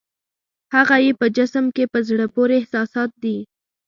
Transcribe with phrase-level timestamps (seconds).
[0.75, 3.37] هغه یې په جسم کې په زړه پورې احساسات دي.